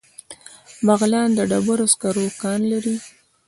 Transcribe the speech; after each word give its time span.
بغلان 0.85 1.29
د 1.37 1.39
ډبرو 1.51 1.85
سکرو 1.93 2.25
کان 2.41 2.61
لري 2.71 2.95